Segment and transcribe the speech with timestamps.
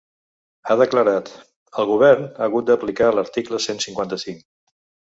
[0.69, 1.29] Ha declarat:
[1.83, 4.47] El govern ha hagut d’aplicar l’article cent cinquanta-cinc.